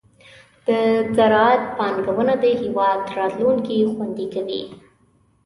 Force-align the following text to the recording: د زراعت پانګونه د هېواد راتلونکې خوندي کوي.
د 0.67 0.69
زراعت 1.15 1.61
پانګونه 1.77 2.33
د 2.43 2.45
هېواد 2.61 2.99
راتلونکې 3.17 3.77
خوندي 3.93 4.25
کوي. 4.33 4.63